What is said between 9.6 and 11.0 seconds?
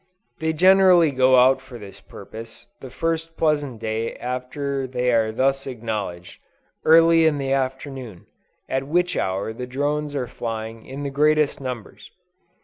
drones are flying